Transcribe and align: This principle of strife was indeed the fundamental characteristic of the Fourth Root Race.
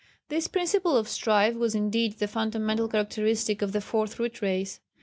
This 0.29 0.47
principle 0.47 0.97
of 0.97 1.07
strife 1.07 1.53
was 1.53 1.75
indeed 1.75 2.17
the 2.17 2.27
fundamental 2.27 2.87
characteristic 2.87 3.61
of 3.61 3.71
the 3.71 3.81
Fourth 3.81 4.17
Root 4.19 4.41
Race. 4.41 4.79